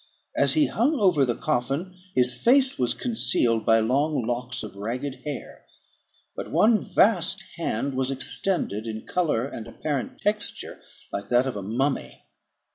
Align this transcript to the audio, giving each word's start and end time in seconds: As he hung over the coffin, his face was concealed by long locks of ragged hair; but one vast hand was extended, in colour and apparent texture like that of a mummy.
As 0.35 0.53
he 0.53 0.65
hung 0.65 0.95
over 0.99 1.25
the 1.25 1.35
coffin, 1.35 1.95
his 2.15 2.33
face 2.33 2.79
was 2.79 2.95
concealed 2.95 3.67
by 3.67 3.79
long 3.81 4.25
locks 4.25 4.63
of 4.63 4.75
ragged 4.75 5.21
hair; 5.25 5.63
but 6.35 6.49
one 6.49 6.81
vast 6.81 7.43
hand 7.57 7.93
was 7.93 8.09
extended, 8.09 8.87
in 8.87 9.05
colour 9.05 9.45
and 9.45 9.67
apparent 9.67 10.19
texture 10.19 10.81
like 11.13 11.29
that 11.29 11.45
of 11.45 11.55
a 11.55 11.61
mummy. 11.61 12.23